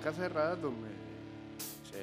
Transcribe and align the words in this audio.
a 0.00 0.02
casa 0.02 0.22
cerrada, 0.22 0.54
hombre. 0.66 0.90
Sí. 1.84 1.98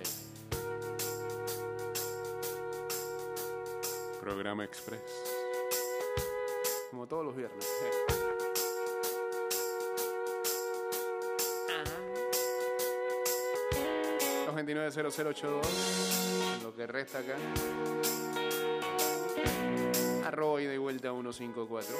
Programa 4.22 4.64
Express. 4.64 5.02
Como 6.92 7.08
todos 7.08 7.26
los 7.26 7.36
viernes. 7.36 7.68
Ajá. 11.70 11.98
290082, 14.46 15.68
lo 16.64 16.74
que 16.76 16.88
resta 16.88 17.20
acá. 17.20 17.36
Arroba 20.26 20.62
y 20.62 20.66
de 20.66 20.78
vuelta 20.78 21.12
154. 21.12 21.96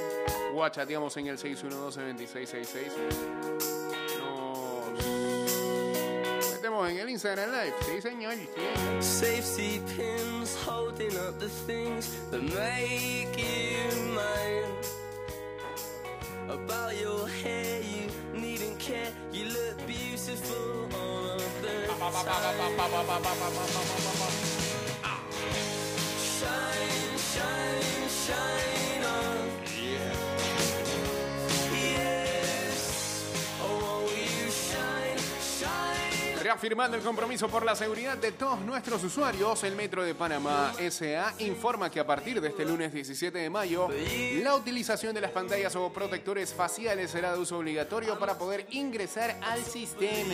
Guachateamos 0.54 1.18
en 1.18 1.28
el 1.28 1.38
612 1.38 2.02
2666 2.02 3.87
en 6.86 7.00
el 7.00 7.10
Insane 7.10 7.48
Live. 7.48 7.74
Sí, 7.86 8.02
señor. 8.02 8.36
Yeah. 8.36 9.02
Safety 9.02 9.82
pins 9.96 10.56
holding 10.56 11.16
up 11.18 11.40
the 11.40 11.50
things 11.50 12.16
that 12.30 12.42
make 12.42 13.38
you 13.38 14.14
mine. 14.14 14.74
About 16.50 16.96
your 17.00 17.28
hair, 17.28 17.82
you 17.82 18.10
needn't 18.40 18.80
care. 18.80 19.12
You 19.34 19.46
look 19.46 19.88
beautiful 19.88 20.88
on 20.96 21.40
a 21.40 21.48
the. 21.62 21.88
Reafirmando 36.58 36.98
el 36.98 37.04
compromiso 37.04 37.50
por 37.50 37.64
la 37.64 37.76
seguridad 37.76 38.18
de 38.18 38.32
todos 38.32 38.60
nuestros 38.62 39.04
usuarios, 39.04 39.64
el 39.64 39.76
Metro 39.76 40.04
de 40.04 40.16
Panamá 40.16 40.74
SA 40.90 41.36
informa 41.38 41.92
que 41.92 42.00
a 42.00 42.08
partir 42.08 42.42
de 42.42 42.48
este 42.48 42.66
lunes 42.66 42.92
17 42.92 43.38
de 43.38 43.48
mayo, 43.48 43.90
la 44.42 44.56
utilización 44.56 45.14
de 45.14 45.22
las 45.22 45.30
pantallas 45.30 45.76
o 45.76 45.94
protectores 45.94 46.56
faciales 46.56 47.12
será 47.12 47.34
de 47.34 47.38
uso 47.38 47.60
obligatorio 47.60 48.18
para 48.18 48.40
poder 48.40 48.66
ingresar 48.72 49.38
al 49.44 49.64
sistema. 49.66 50.34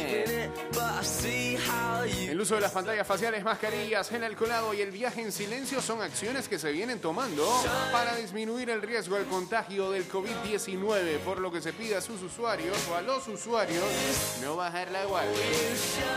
El 2.30 2.40
uso 2.40 2.56
de 2.56 2.62
las 2.62 2.72
pantallas 2.72 3.06
faciales, 3.06 3.44
mascarillas, 3.44 4.08
gel 4.08 4.24
alcoholado 4.24 4.74
y 4.74 4.80
el 4.80 4.92
viaje 4.92 5.22
en 5.24 5.34
silencio 5.34 5.82
son 5.82 6.02
acciones 6.02 6.48
que 6.48 6.58
se 6.58 6.72
vienen 6.72 7.00
tomando 7.00 7.46
para 7.92 8.16
disminuir 8.16 8.70
el 8.70 8.82
riesgo 8.82 9.18
al 9.18 9.26
contagio 9.26 9.92
del 9.92 10.10
COVID-19, 10.10 11.18
por 11.26 11.40
lo 11.40 11.52
que 11.52 11.60
se 11.60 11.74
pide 11.74 11.98
a 11.98 12.02
sus 12.02 12.22
usuarios 12.22 12.78
o 12.90 12.96
a 12.96 13.02
los 13.02 13.28
usuarios 13.28 13.84
no 14.42 14.56
bajar 14.56 14.90
la 14.90 15.04
guardia. 15.04 16.13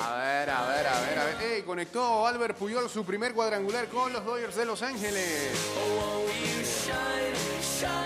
A 0.00 0.16
ver, 0.16 0.50
a 0.50 0.66
ver, 0.66 0.86
a 0.86 1.00
ver, 1.00 1.18
a 1.18 1.24
ver. 1.24 1.42
Ey, 1.42 1.62
conectó 1.62 2.26
Albert 2.26 2.56
Puyol 2.56 2.88
su 2.88 3.04
primer 3.04 3.32
cuadrangular 3.32 3.86
con 3.88 4.12
los 4.12 4.24
Dodgers 4.24 4.56
de 4.56 4.64
Los 4.64 4.82
Ángeles. 4.82 5.52
Oh, 5.76 6.24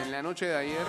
en 0.04 0.12
la 0.12 0.22
noche 0.22 0.46
de 0.46 0.56
ayer. 0.56 0.86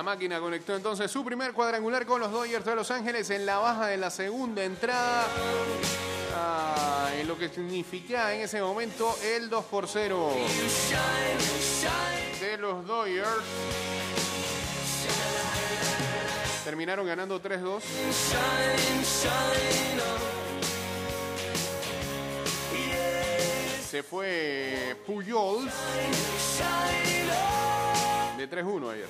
La 0.00 0.04
máquina 0.04 0.40
conectó 0.40 0.74
entonces 0.74 1.10
su 1.10 1.22
primer 1.22 1.52
cuadrangular 1.52 2.06
con 2.06 2.22
los 2.22 2.32
Dodgers 2.32 2.64
de 2.64 2.74
Los 2.74 2.90
Ángeles 2.90 3.28
en 3.28 3.44
la 3.44 3.58
baja 3.58 3.88
de 3.88 3.98
la 3.98 4.08
segunda 4.08 4.64
entrada. 4.64 5.26
Ah, 6.34 7.10
en 7.18 7.28
lo 7.28 7.36
que 7.36 7.50
significa 7.50 8.32
en 8.32 8.40
ese 8.40 8.62
momento 8.62 9.14
el 9.22 9.50
2 9.50 9.64
por 9.66 9.86
0 9.86 10.32
Shine, 10.32 10.98
shine, 11.60 12.50
de 12.50 12.56
los 12.56 12.86
Dodgers. 12.86 13.44
Terminaron 16.64 17.06
ganando 17.06 17.38
3-2. 17.38 17.82
shine, 17.82 19.04
shine 19.04 20.00
on. 20.00 20.40
Yeah, 22.88 23.82
Se 23.82 24.02
fue 24.02 24.96
Pujols 25.06 25.70
de 28.38 28.48
3-1 28.48 28.92
ayer. 28.92 29.06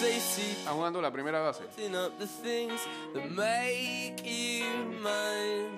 Safety 0.00 0.56
Está 0.56 0.70
jugando 0.70 1.02
la 1.02 1.10
primera 1.10 1.42
base. 1.42 1.62
the 1.76 2.26
things 2.26 2.80
that 3.12 3.30
make 3.30 4.22
you 4.24 4.64
mine. 5.02 5.68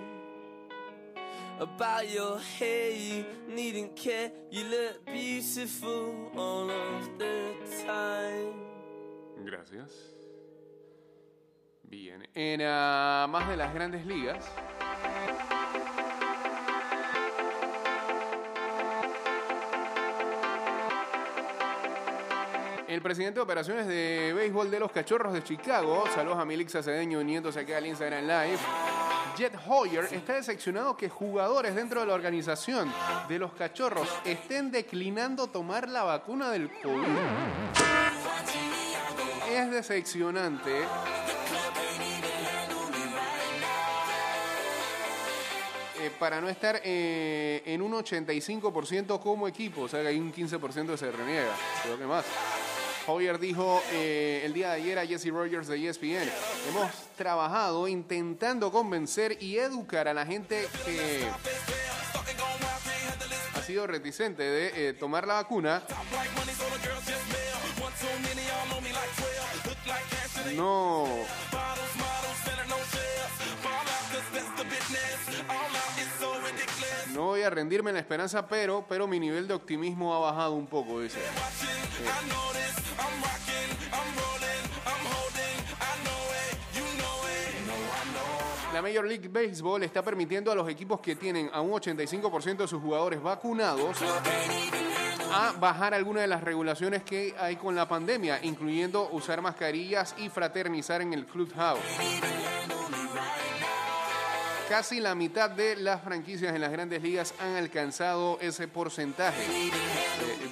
About 1.58 2.08
your 2.08 2.38
hair, 2.38 2.92
you 2.92 3.24
needn't 3.48 3.96
care. 3.96 4.30
You 4.48 4.62
look 4.66 5.04
beautiful 5.06 6.30
all 6.36 6.70
of 6.70 7.18
the 7.18 7.52
time. 7.84 8.54
Gracias. 9.44 9.90
Bien. 11.82 12.24
En 12.32 12.60
ah, 12.62 13.26
más 13.28 13.48
de 13.48 13.56
las 13.56 13.74
grandes 13.74 14.06
ligas. 14.06 14.44
El 22.92 23.00
presidente 23.00 23.36
de 23.36 23.40
operaciones 23.40 23.86
de 23.86 24.34
béisbol 24.36 24.70
de 24.70 24.78
los 24.78 24.92
Cachorros 24.92 25.32
de 25.32 25.42
Chicago, 25.42 26.04
saludos 26.14 26.38
a 26.38 26.44
Milix 26.44 26.72
Cedeño 26.72 27.20
uniéndose 27.20 27.60
aquí 27.60 27.72
al 27.72 27.86
Instagram 27.86 28.24
Live. 28.24 28.58
Jet 29.34 29.54
Hoyer 29.66 30.08
está 30.12 30.34
decepcionado 30.34 30.94
que 30.94 31.08
jugadores 31.08 31.74
dentro 31.74 32.00
de 32.00 32.06
la 32.06 32.12
organización 32.12 32.92
de 33.30 33.38
los 33.38 33.54
Cachorros 33.54 34.06
estén 34.26 34.70
declinando 34.70 35.46
tomar 35.46 35.88
la 35.88 36.02
vacuna 36.02 36.50
del 36.50 36.68
COVID. 36.82 37.06
Es 39.50 39.70
decepcionante. 39.70 40.84
eh, 46.02 46.10
para 46.18 46.40
no 46.40 46.48
estar 46.48 46.80
eh, 46.82 47.62
en 47.64 47.80
un 47.80 47.92
85% 47.92 49.20
como 49.20 49.46
equipo, 49.46 49.82
o 49.82 49.88
sea 49.88 50.02
que 50.02 50.08
hay 50.08 50.18
un 50.18 50.32
15% 50.32 50.90
que 50.90 50.96
se 50.96 51.12
reniega, 51.12 51.54
creo 51.84 51.96
que 51.96 52.06
más. 52.06 52.24
Hoyer 53.06 53.38
dijo 53.38 53.82
eh, 53.92 54.42
el 54.44 54.52
día 54.52 54.70
de 54.70 54.74
ayer 54.74 54.98
a 54.98 55.06
Jesse 55.06 55.30
Rogers 55.30 55.66
de 55.66 55.88
ESPN, 55.88 56.30
hemos 56.68 56.90
trabajado 57.16 57.88
intentando 57.88 58.70
convencer 58.70 59.36
y 59.42 59.58
educar 59.58 60.06
a 60.06 60.14
la 60.14 60.24
gente 60.24 60.68
que 60.84 61.26
ha 63.54 63.62
sido 63.62 63.86
reticente 63.86 64.42
de 64.42 64.88
eh, 64.88 64.92
tomar 64.92 65.26
la 65.26 65.34
vacuna. 65.34 65.82
No, 70.54 71.06
a 77.42 77.50
rendirme 77.50 77.90
en 77.90 77.94
la 77.94 78.00
esperanza, 78.00 78.46
pero, 78.46 78.84
pero 78.88 79.06
mi 79.06 79.18
nivel 79.18 79.46
de 79.46 79.54
optimismo 79.54 80.14
ha 80.14 80.18
bajado 80.18 80.54
un 80.54 80.66
poco, 80.66 81.00
dice. 81.00 81.18
La 88.72 88.80
Major 88.80 89.06
League 89.06 89.28
Baseball 89.28 89.82
está 89.82 90.02
permitiendo 90.02 90.50
a 90.50 90.54
los 90.54 90.68
equipos 90.68 91.00
que 91.00 91.14
tienen 91.14 91.50
a 91.52 91.60
un 91.60 91.72
85% 91.72 92.56
de 92.56 92.68
sus 92.68 92.80
jugadores 92.80 93.22
vacunados 93.22 93.98
a 95.30 95.52
bajar 95.58 95.94
algunas 95.94 96.22
de 96.22 96.28
las 96.28 96.42
regulaciones 96.42 97.02
que 97.02 97.34
hay 97.38 97.56
con 97.56 97.74
la 97.74 97.86
pandemia, 97.86 98.40
incluyendo 98.42 99.08
usar 99.12 99.40
mascarillas 99.42 100.14
y 100.18 100.28
fraternizar 100.28 101.02
en 101.02 101.12
el 101.12 101.26
clubhouse. 101.26 101.80
Casi 104.72 105.00
la 105.00 105.14
mitad 105.14 105.50
de 105.50 105.76
las 105.76 106.00
franquicias 106.00 106.54
en 106.54 106.62
las 106.62 106.72
grandes 106.72 107.02
ligas 107.02 107.34
han 107.38 107.56
alcanzado 107.56 108.38
ese 108.40 108.68
porcentaje. 108.68 109.42
Eh, 109.42 109.70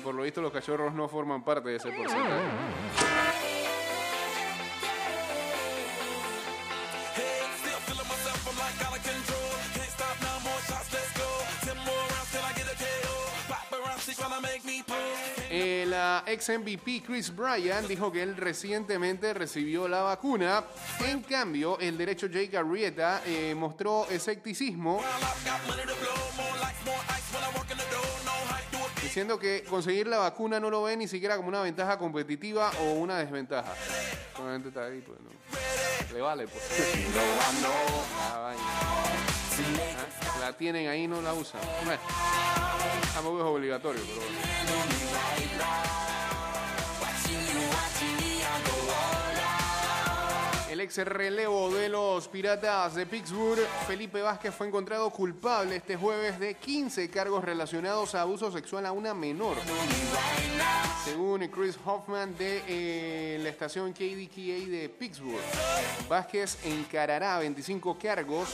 por 0.05 0.14
lo 0.14 0.25
visto 0.25 0.43
los 0.43 0.52
cachorros 0.52 0.93
no 0.93 1.08
forman 1.08 1.43
parte 1.43 1.70
de 1.70 1.76
ese 1.76 1.90
porcentaje. 1.90 3.10
La 16.11 16.25
ex 16.27 16.49
MVP 16.49 17.03
Chris 17.07 17.35
Bryan 17.35 17.87
dijo 17.87 18.11
que 18.11 18.23
él 18.23 18.37
recientemente 18.37 19.33
recibió 19.33 19.87
la 19.87 20.03
vacuna. 20.03 20.65
En 21.07 21.23
cambio, 21.23 21.79
el 21.79 21.97
derecho 21.97 22.27
Jake 22.27 22.57
Arrieta 22.57 23.23
eh, 23.25 23.55
mostró 23.55 24.09
escepticismo 24.11 25.01
diciendo 29.01 29.39
que 29.39 29.62
conseguir 29.62 30.09
la 30.09 30.19
vacuna 30.19 30.59
no 30.59 30.69
lo 30.69 30.83
ve 30.83 30.97
ni 30.97 31.07
siquiera 31.07 31.37
como 31.37 31.49
una 31.49 31.62
ventaja 31.62 31.97
competitiva 31.97 32.73
o 32.81 32.95
una 32.95 33.19
desventaja. 33.19 33.73
Solamente 34.37 34.69
está 34.69 34.87
ahí, 34.87 35.01
pues 35.03 35.19
no. 35.21 35.31
Le 36.15 36.21
vale, 36.21 36.49
pues. 36.49 36.65
¿Ah? 39.62 40.39
La 40.41 40.53
tienen 40.53 40.89
ahí, 40.89 41.07
no 41.07 41.21
la 41.21 41.33
usan. 41.35 41.61
Bueno, 41.85 42.01
tampoco 43.15 43.39
es 43.39 43.45
obligatorio, 43.45 44.03
pero. 44.07 44.21
El 50.81 50.85
ex 50.87 50.97
relevo 50.97 51.71
de 51.75 51.91
los 51.91 52.27
Piratas 52.29 52.94
de 52.94 53.05
Pittsburgh, 53.05 53.61
Felipe 53.87 54.23
Vázquez, 54.23 54.55
fue 54.55 54.67
encontrado 54.67 55.11
culpable 55.11 55.77
este 55.77 55.94
jueves 55.94 56.41
de 56.41 56.55
15 56.55 57.11
cargos 57.11 57.44
relacionados 57.44 58.15
a 58.15 58.23
abuso 58.23 58.50
sexual 58.50 58.87
a 58.87 58.93
una 58.93 59.12
menor. 59.12 59.59
Según 61.05 61.47
Chris 61.49 61.79
Hoffman 61.85 62.35
de 62.38 62.62
eh, 62.67 63.38
la 63.43 63.50
estación 63.50 63.93
KDKA 63.93 64.71
de 64.71 64.91
Pittsburgh, 64.99 65.44
Vázquez 66.09 66.56
encarará 66.65 67.38
25 67.41 67.99
cargos 67.99 68.49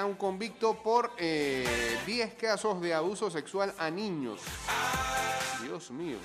será 0.00 0.06
un 0.06 0.14
convicto 0.14 0.74
por 0.82 1.10
eh, 1.18 1.98
10 2.06 2.34
casos 2.34 2.80
de 2.80 2.94
abuso 2.94 3.30
sexual 3.30 3.74
a 3.76 3.90
niños. 3.90 4.40
Dios 5.62 5.90
mío. 5.90 6.16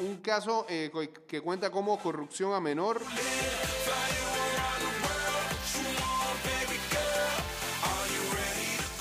Un 0.00 0.16
caso 0.16 0.66
eh, 0.68 0.90
que 1.28 1.40
cuenta 1.40 1.70
como 1.70 1.96
corrupción 2.00 2.54
a 2.54 2.60
menor. 2.60 3.00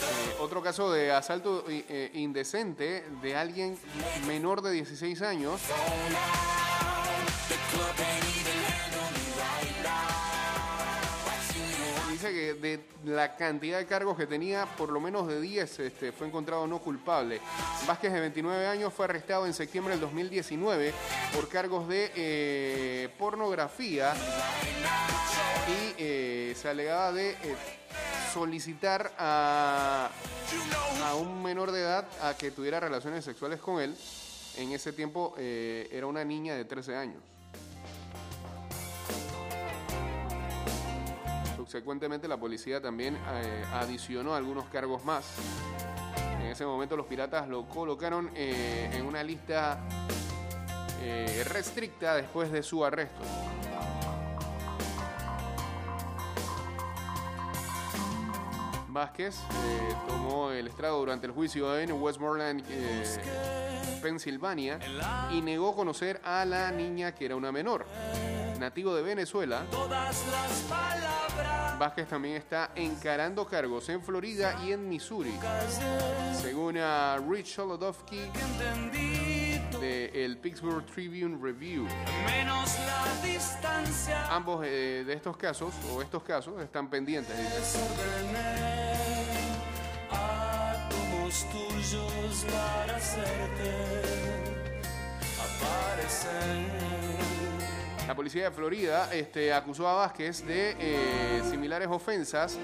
Eh, 0.02 0.42
otro 0.42 0.62
caso 0.62 0.92
de 0.92 1.12
asalto 1.12 1.66
eh, 1.68 1.86
eh, 1.90 2.12
indecente 2.14 3.04
de 3.24 3.36
alguien 3.36 3.80
menor 4.28 4.62
de 4.62 4.74
16 4.74 5.24
años. 5.24 5.60
Que 12.30 12.56
de 12.56 12.80
la 13.06 13.36
cantidad 13.36 13.78
de 13.78 13.86
cargos 13.86 14.18
que 14.18 14.26
tenía, 14.26 14.66
por 14.78 14.92
lo 14.92 15.00
menos 15.00 15.28
de 15.28 15.40
10 15.40 15.80
este, 15.80 16.12
fue 16.12 16.28
encontrado 16.28 16.66
no 16.66 16.80
culpable. 16.80 17.40
Vázquez, 17.88 18.12
de 18.12 18.20
29 18.20 18.66
años, 18.66 18.92
fue 18.94 19.06
arrestado 19.06 19.46
en 19.46 19.54
septiembre 19.54 19.94
del 19.94 20.02
2019 20.02 20.94
por 21.36 21.48
cargos 21.50 21.88
de 21.88 22.12
eh, 22.16 23.10
pornografía 23.20 24.14
y 25.68 25.96
eh, 25.98 26.56
se 26.60 26.68
alegaba 26.68 27.12
de 27.12 27.32
eh, 27.32 27.38
solicitar 28.34 29.14
a, 29.20 30.10
a 31.06 31.16
un 31.16 31.44
menor 31.44 31.72
de 31.72 31.82
edad 31.82 32.08
a 32.24 32.36
que 32.36 32.50
tuviera 32.50 32.80
relaciones 32.80 33.24
sexuales 33.24 33.60
con 33.60 33.80
él. 33.82 33.96
En 34.58 34.72
ese 34.72 34.94
tiempo 34.94 35.36
era 35.38 36.08
una 36.08 36.24
niña 36.24 36.56
de 36.56 36.66
13 36.66 36.96
años. 36.96 37.35
Subsecuentemente 41.66 42.28
la 42.28 42.38
policía 42.38 42.80
también 42.80 43.16
eh, 43.16 43.66
adicionó 43.74 44.36
algunos 44.36 44.66
cargos 44.66 45.04
más. 45.04 45.26
En 46.40 46.46
ese 46.46 46.64
momento 46.64 46.96
los 46.96 47.08
piratas 47.08 47.48
lo 47.48 47.68
colocaron 47.68 48.30
eh, 48.36 48.92
en 48.94 49.04
una 49.04 49.24
lista 49.24 49.80
eh, 51.02 51.44
restricta 51.50 52.14
después 52.14 52.52
de 52.52 52.62
su 52.62 52.86
arresto. 52.86 53.20
Vázquez 58.90 59.36
eh, 59.36 59.96
tomó 60.08 60.52
el 60.52 60.68
estrado 60.68 61.00
durante 61.00 61.26
el 61.26 61.34
juicio 61.34 61.80
en 61.80 61.92
Westmoreland, 61.94 62.64
Pensilvania, 64.04 64.78
y 65.32 65.42
negó 65.42 65.76
conocer 65.76 66.22
a 66.24 66.46
la 66.46 66.70
niña 66.70 67.16
que 67.16 67.26
era 67.26 67.36
una 67.36 67.52
menor. 67.52 67.88
Nativo 68.60 68.96
de 68.96 69.02
Venezuela, 69.02 69.66
Todas 69.70 70.26
las 70.28 70.52
palabras 70.70 71.66
Vázquez 71.78 72.08
también 72.08 72.36
está 72.38 72.72
encarando 72.76 73.46
cargos 73.46 73.90
en 73.90 74.02
Florida 74.02 74.58
y 74.66 74.72
en 74.72 74.88
Missouri. 74.88 75.34
Según 76.42 76.78
a 76.78 77.18
Rich 77.18 77.56
Solodowski 77.56 78.22
de 79.80 80.26
el 80.26 80.38
Pittsburgh 80.38 80.86
Tribune 80.86 81.38
Review, 81.42 81.86
menos 82.26 82.78
la 82.80 83.28
distancia. 83.28 84.34
ambos 84.34 84.66
eh, 84.66 85.04
de 85.06 85.14
estos 85.14 85.36
casos 85.36 85.74
o 85.92 86.02
estos 86.02 86.24
casos 86.24 86.62
están 86.62 86.90
pendientes. 86.90 87.36
átomos 90.10 91.46
tuyos 91.52 92.46
para 92.50 92.96
hacerte 92.96 94.02
aparecer. 95.42 97.35
La 98.08 98.16
policía 98.16 98.46
de 98.46 98.52
Florida 98.52 99.10
este, 99.14 99.52
acusó 99.52 99.88
a 99.88 99.96
Vázquez 99.96 100.46
de 100.46 100.76
eh, 100.80 101.42
similares 101.50 101.88
ofensas 101.90 102.58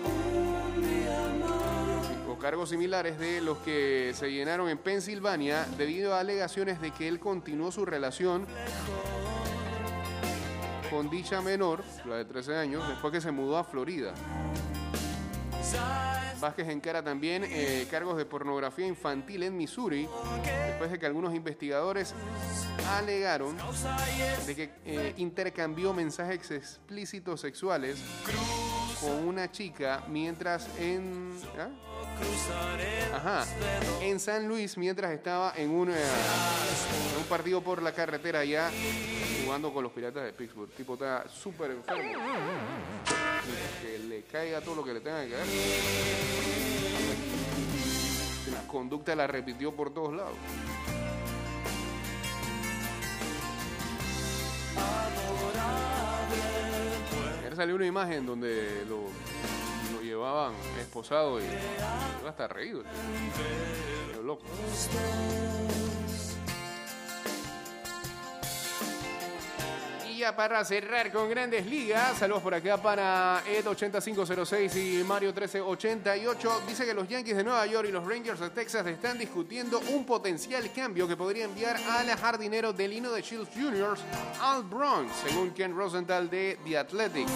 o 2.29 2.37
cargos 2.37 2.69
similares 2.69 3.17
de 3.17 3.41
los 3.41 3.57
que 3.59 4.11
se 4.13 4.31
llenaron 4.31 4.69
en 4.69 4.77
Pensilvania 4.77 5.65
debido 5.77 6.13
a 6.13 6.19
alegaciones 6.19 6.79
de 6.79 6.91
que 6.91 7.07
él 7.07 7.19
continuó 7.19 7.71
su 7.71 7.85
relación 7.85 8.45
con 10.91 11.09
dicha 11.09 11.41
menor, 11.41 11.83
la 12.05 12.17
de 12.17 12.25
13 12.25 12.57
años, 12.57 12.87
después 12.87 13.11
que 13.11 13.21
se 13.21 13.31
mudó 13.31 13.57
a 13.57 13.63
Florida. 13.63 14.13
Vázquez 16.39 16.69
encara 16.69 17.03
también 17.03 17.43
eh, 17.47 17.87
cargos 17.89 18.17
de 18.17 18.25
pornografía 18.25 18.85
infantil 18.85 19.43
en 19.43 19.57
Missouri, 19.57 20.07
después 20.67 20.91
de 20.91 20.99
que 20.99 21.05
algunos 21.05 21.33
investigadores 21.33 22.13
alegaron 22.89 23.57
de 24.45 24.55
que 24.55 24.69
eh, 24.85 25.13
intercambió 25.17 25.93
mensajes 25.93 26.51
explícitos 26.51 27.41
sexuales 27.41 27.99
con 28.99 29.27
una 29.27 29.51
chica 29.51 30.03
mientras 30.07 30.67
en 30.79 31.31
¿ah? 31.57 31.69
Ajá, 33.15 33.45
en 34.01 34.19
San 34.19 34.47
Luis 34.47 34.77
mientras 34.77 35.11
estaba 35.11 35.53
en 35.55 35.71
un, 35.71 35.91
eh, 35.91 35.95
en 35.95 37.17
un 37.17 37.23
partido 37.25 37.61
por 37.61 37.81
la 37.81 37.93
carretera 37.93 38.39
allá 38.39 38.69
jugando 39.43 39.73
con 39.73 39.83
los 39.83 39.91
piratas 39.91 40.23
de 40.23 40.33
Pittsburgh. 40.33 40.69
Tipo 40.71 40.93
está 40.93 41.27
súper 41.27 41.71
enfermo. 41.71 42.03
Que 43.81 43.99
le 43.99 44.23
caiga 44.23 44.61
todo 44.61 44.75
lo 44.75 44.83
que 44.83 44.93
le 44.93 45.01
tenga 45.01 45.23
que 45.25 45.31
caer. 45.31 45.45
La 48.51 48.67
conducta 48.67 49.15
la 49.15 49.27
repitió 49.27 49.75
por 49.75 49.93
todos 49.93 50.13
lados. 50.13 50.35
Ayer 57.51 57.57
salió 57.57 57.75
una 57.75 57.85
imagen 57.85 58.25
donde 58.25 58.85
lo, 58.87 59.09
llevaban 60.01 60.53
esposado 60.79 61.41
y 61.41 61.43
hasta 62.25 62.47
reído. 62.47 62.81
Loco. 64.23 64.45
Para 70.29 70.63
cerrar 70.63 71.11
con 71.11 71.27
grandes 71.29 71.65
ligas, 71.65 72.19
saludos 72.19 72.43
por 72.43 72.53
acá 72.53 72.77
para 72.77 73.43
Ed8506 73.43 74.75
y 74.75 75.03
Mario1388. 75.03 76.65
Dice 76.67 76.85
que 76.85 76.93
los 76.93 77.07
Yankees 77.07 77.37
de 77.37 77.43
Nueva 77.43 77.65
York 77.65 77.87
y 77.89 77.91
los 77.91 78.07
Rangers 78.07 78.39
de 78.39 78.51
Texas 78.51 78.85
están 78.85 79.17
discutiendo 79.17 79.79
un 79.89 80.05
potencial 80.05 80.71
cambio 80.71 81.07
que 81.07 81.17
podría 81.17 81.45
enviar 81.45 81.75
al 81.75 82.07
jardinero 82.15 82.71
del 82.71 82.91
Lino 82.91 83.11
de 83.11 83.23
Shields 83.23 83.49
Jr., 83.55 83.97
al 84.39 84.61
Bronx, 84.63 85.11
según 85.27 85.49
Ken 85.51 85.75
Rosenthal 85.75 86.29
de 86.29 86.59
The 86.65 86.77
Athletic. 86.77 87.27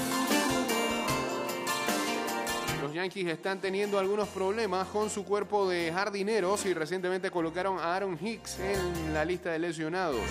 Los 2.84 2.94
Yankees 2.94 3.27
están 3.27 3.60
teniendo 3.60 3.98
algunos 3.98 4.27
problemas 4.27 4.88
con 4.89 5.10
su 5.10 5.25
cuerpo 5.25 5.68
de 5.68 5.92
jardineros 5.92 6.68
y 6.68 6.74
recientemente 6.75 7.32
colocaron 7.32 7.80
a 7.80 7.96
Aaron 7.96 8.15
Hicks 8.22 8.60
en 8.60 9.12
la 9.12 9.25
lista 9.25 9.51
de 9.51 9.58
lesionados. 9.58 10.22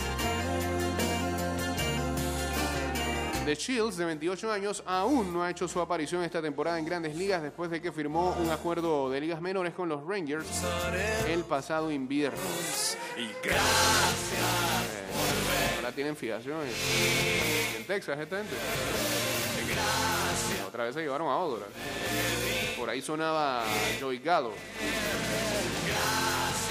The 3.44 3.54
Shields, 3.54 3.98
de 3.98 4.06
28 4.06 4.50
años, 4.50 4.82
aún 4.86 5.30
no 5.30 5.42
ha 5.44 5.50
hecho 5.50 5.68
su 5.68 5.78
aparición 5.78 6.22
esta 6.22 6.40
temporada 6.40 6.78
en 6.78 6.86
grandes 6.86 7.14
ligas 7.14 7.42
después 7.42 7.70
de 7.70 7.82
que 7.82 7.92
firmó 7.92 8.34
un 8.40 8.48
acuerdo 8.48 9.10
de 9.10 9.20
ligas 9.20 9.38
menores 9.42 9.74
con 9.74 9.86
los 9.86 10.02
Rangers 10.06 10.46
el 11.28 11.44
pasado 11.44 11.92
invierno. 11.92 12.38
Y 13.18 13.26
gracias. 13.46 14.40
Ahora 15.76 15.92
tienen 15.92 16.16
fijación 16.16 16.60
en, 16.62 17.84
Texas 17.86 18.18
esta 18.18 18.38
gente. 18.38 18.54
Otra 20.66 20.84
vez 20.84 20.94
se 20.94 21.02
llevaron 21.02 21.28
a 21.28 21.36
Odora. 21.36 21.66
Por 22.78 22.88
ahí 22.88 23.02
sonaba 23.02 23.62
Joey 24.00 24.20
Gallo. 24.20 24.52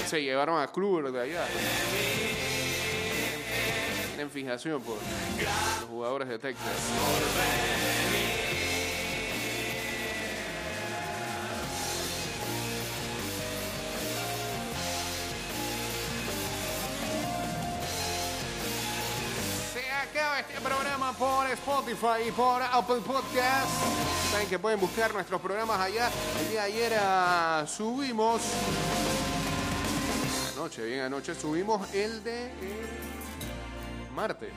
Se 0.08 0.20
llevaron 0.20 0.60
a 0.60 0.66
Kluber 0.66 1.12
de 1.12 1.20
allá. 1.20 1.46
Tienen 4.08 4.30
fijación 4.30 4.82
por 4.82 4.96
los 4.96 5.88
jugadores 5.88 6.28
de 6.28 6.38
Texas. 6.38 6.74
Acaba 20.14 20.38
este 20.38 20.60
programa 20.60 21.12
por 21.14 21.46
Spotify 21.50 22.28
y 22.28 22.30
por 22.30 22.62
Apple 22.62 23.00
Podcast. 23.04 23.68
Saben 24.30 24.48
que 24.48 24.60
pueden 24.60 24.78
buscar 24.78 25.12
nuestros 25.12 25.40
programas 25.40 25.80
allá. 25.80 26.08
El 26.40 26.50
día 26.50 26.60
de 26.60 26.66
ayer 26.66 26.92
ah, 27.00 27.64
subimos. 27.66 28.42
Anoche, 30.52 30.84
bien 30.84 31.00
anoche, 31.00 31.34
subimos 31.34 31.92
el 31.94 32.22
de 32.22 32.46
eh, 32.46 33.13
martes. 34.14 34.52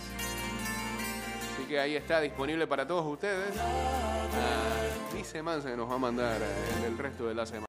Así 1.53 1.65
que 1.67 1.79
ahí 1.79 1.95
está 1.95 2.21
disponible 2.21 2.67
para 2.67 2.87
todos 2.87 3.05
ustedes. 3.05 3.55
Ah, 3.59 5.15
dice 5.15 5.41
Mansa 5.41 5.75
nos 5.75 5.89
va 5.89 5.95
a 5.95 5.99
mandar 5.99 6.41
eh, 6.41 6.87
el 6.87 6.97
resto 6.97 7.27
de 7.27 7.35
la 7.35 7.45
semana. 7.45 7.65